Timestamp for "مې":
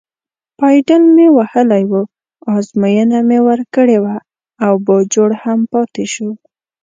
1.15-1.27, 3.27-3.39